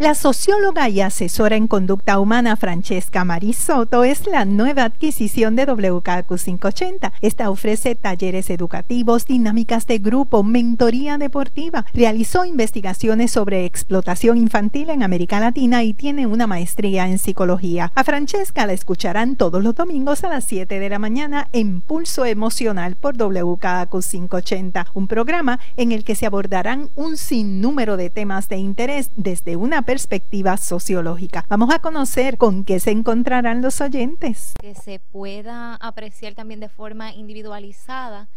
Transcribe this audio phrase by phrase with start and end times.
[0.00, 6.26] La socióloga y asesora en conducta humana Francesca Marisoto es la nueva adquisición de WKQ
[6.42, 7.12] 580.
[7.20, 11.84] Esta ofrece talleres educativos, dinámicas de grupo, mentoría deportiva.
[11.92, 17.92] Realizó investigaciones sobre explotación infantil en América Latina y tiene una maestría en psicología.
[17.94, 22.24] A Francesca la escucharán todos los domingos a las 7 de la mañana en Pulso
[22.24, 28.48] Emocional por WKQ 580, un programa en el que se abordarán un sinnúmero de temas
[28.48, 31.44] de interés desde una perspectiva sociológica.
[31.48, 34.54] Vamos a conocer con qué se encontrarán los oyentes.
[34.60, 38.28] Que se pueda apreciar también de forma individualizada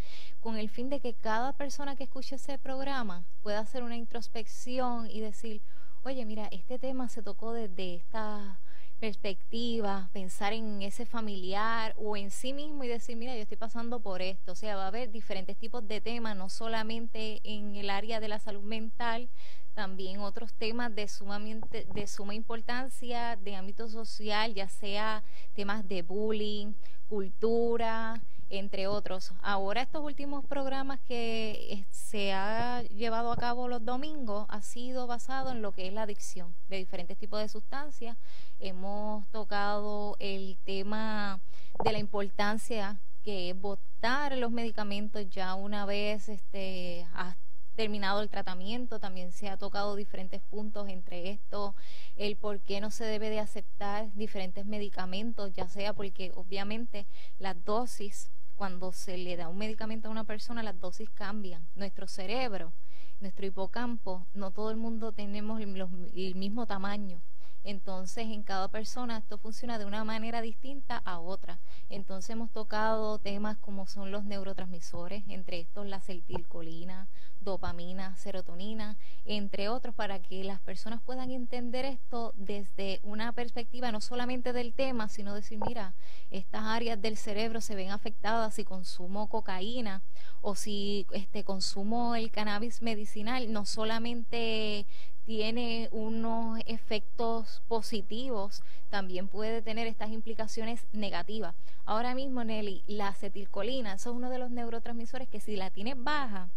[0.42, 5.08] con el fin de que cada persona que escuche ese programa pueda hacer una introspección
[5.12, 5.62] y decir,
[6.02, 8.60] oye, mira, este tema se tocó desde esta
[9.04, 14.00] perspectiva, pensar en ese familiar o en sí mismo y decir, mira, yo estoy pasando
[14.00, 14.54] por esto.
[14.54, 18.30] O sea, va a haber diferentes tipos de temas, no solamente en el área de
[18.30, 19.28] la salud mental,
[19.74, 25.22] también otros temas de, sumamente, de suma importancia de ámbito social, ya sea
[25.54, 26.72] temas de bullying,
[27.10, 29.34] cultura, entre otros.
[29.42, 35.52] Ahora estos últimos programas que se ha llevado a cabo los domingos ha sido basado
[35.52, 38.18] en lo que es la adicción de diferentes tipos de sustancias.
[38.60, 41.40] Hemos tocado el tema
[41.84, 47.43] de la importancia que es votar los medicamentos ya una vez este, hasta
[47.76, 51.76] terminado el tratamiento, también se ha tocado diferentes puntos entre esto,
[52.16, 57.06] el por qué no se debe de aceptar diferentes medicamentos, ya sea porque obviamente
[57.40, 61.68] las dosis, cuando se le da un medicamento a una persona, las dosis cambian.
[61.76, 62.72] Nuestro cerebro,
[63.20, 67.22] nuestro hipocampo, no todo el mundo tenemos el mismo tamaño.
[67.64, 71.60] Entonces, en cada persona esto funciona de una manera distinta a otra.
[71.90, 77.08] Entonces, hemos tocado temas como son los neurotransmisores, entre estos la acetilcolina,
[77.44, 84.02] dopamina, serotonina, entre otros, para que las personas puedan entender esto desde una perspectiva no
[84.02, 85.94] solamente del tema, sino decir, mira,
[86.32, 90.02] estas áreas del cerebro se ven afectadas si consumo cocaína
[90.42, 94.86] o si este consumo el cannabis medicinal, no solamente
[95.26, 101.56] tiene unos efectos positivos, también puede tener estas implicaciones negativas.
[101.86, 105.96] Ahora mismo, Nelly, la acetilcolina, eso es uno de los neurotransmisores que si la tienes
[105.98, 106.50] baja,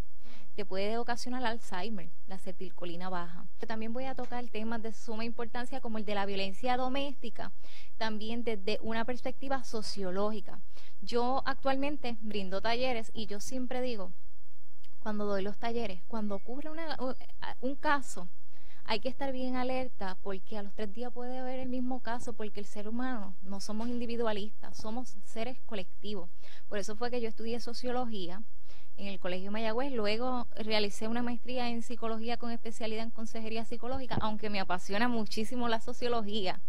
[0.57, 3.45] te puede ocasionar Alzheimer, la acetilcolina baja.
[3.67, 7.53] También voy a tocar temas de suma importancia como el de la violencia doméstica,
[7.99, 10.61] también desde una perspectiva sociológica.
[11.03, 14.13] Yo actualmente brindo talleres y yo siempre digo,
[15.03, 16.71] cuando doy los talleres, cuando ocurre
[17.61, 18.27] un caso,
[18.89, 22.33] hay que estar bien alerta porque a los tres días puede haber el mismo caso
[22.33, 26.31] porque el ser humano no somos individualistas, somos seres colectivos.
[26.69, 28.43] Por eso fue que yo estudié sociología
[28.97, 29.93] en el Colegio Mayagüez.
[29.93, 35.69] Luego realicé una maestría en psicología con especialidad en consejería psicológica, aunque me apasiona muchísimo
[35.69, 36.61] la sociología,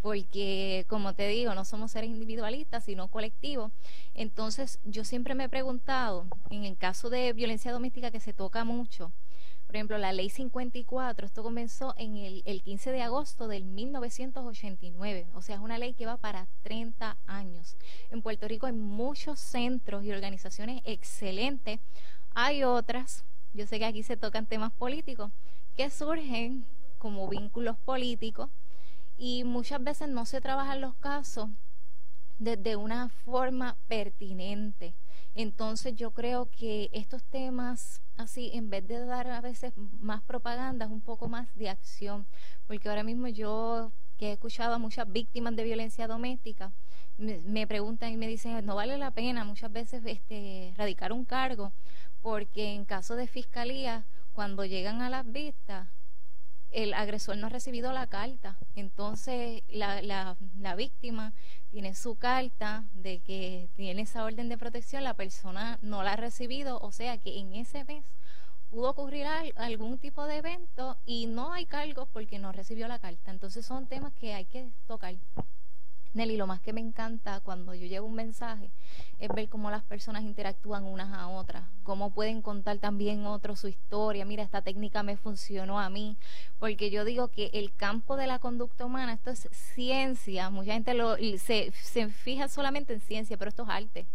[0.00, 3.72] porque como te digo, no somos seres individualistas, sino colectivos.
[4.14, 8.64] Entonces yo siempre me he preguntado, en el caso de violencia doméstica que se toca
[8.64, 9.12] mucho,
[9.74, 15.26] por ejemplo, la ley 54, esto comenzó en el, el 15 de agosto del 1989,
[15.34, 17.76] o sea, es una ley que va para 30 años.
[18.12, 21.80] En Puerto Rico hay muchos centros y organizaciones excelentes,
[22.36, 25.32] hay otras, yo sé que aquí se tocan temas políticos,
[25.76, 26.64] que surgen
[26.98, 28.50] como vínculos políticos
[29.18, 31.48] y muchas veces no se trabajan los casos
[32.38, 34.94] desde una forma pertinente.
[35.34, 40.84] Entonces yo creo que estos temas así, en vez de dar a veces más propaganda,
[40.86, 42.26] es un poco más de acción,
[42.66, 46.72] porque ahora mismo yo que he escuchado a muchas víctimas de violencia doméstica,
[47.18, 51.72] me, preguntan y me dicen, no vale la pena muchas veces este, radicar un cargo,
[52.22, 55.88] porque en caso de fiscalía, cuando llegan a las vistas,
[56.74, 58.56] el agresor no ha recibido la carta.
[58.74, 61.32] Entonces, la, la, la, víctima
[61.70, 66.16] tiene su carta de que tiene esa orden de protección, la persona no la ha
[66.16, 68.04] recibido, o sea que en ese mes
[68.70, 69.26] pudo ocurrir
[69.56, 73.30] algún tipo de evento y no hay cargos porque no recibió la carta.
[73.30, 75.14] Entonces, son temas que hay que tocar.
[76.14, 78.70] Nelly, lo más que me encanta cuando yo llevo un mensaje
[79.18, 83.68] es ver cómo las personas interactúan unas a otras, cómo pueden contar también otros su
[83.68, 84.24] historia.
[84.24, 86.16] Mira, esta técnica me funcionó a mí,
[86.60, 90.94] porque yo digo que el campo de la conducta humana, esto es ciencia, mucha gente
[90.94, 94.06] lo, se, se fija solamente en ciencia, pero esto es arte,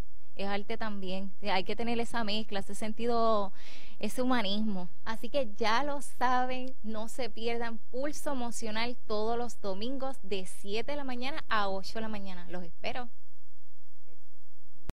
[0.43, 1.31] es arte también.
[1.41, 3.51] Hay que tener esa mezcla, ese sentido
[3.99, 4.89] ese humanismo.
[5.03, 10.89] Así que ya lo saben, no se pierdan Pulso Emocional todos los domingos de 7
[10.89, 12.47] de la mañana a 8 de la mañana.
[12.49, 13.09] Los espero.